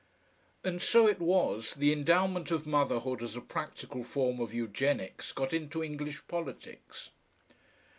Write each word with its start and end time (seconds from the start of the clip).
And 0.63 0.81
so 0.81 1.05
it 1.07 1.19
was 1.19 1.75
the 1.75 1.93
Endowment 1.93 2.49
of 2.49 2.65
Motherhood 2.65 3.21
as 3.21 3.35
a 3.35 3.39
practical 3.39 4.03
form 4.03 4.39
of 4.39 4.51
Eugenics 4.51 5.31
got 5.31 5.53
into 5.53 5.83
English 5.83 6.25
politics. 6.27 7.11